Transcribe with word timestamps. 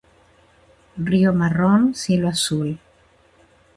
Rio 0.97 1.31
marrón, 1.31 1.93
cielo 1.93 2.27
azul. 2.27 2.69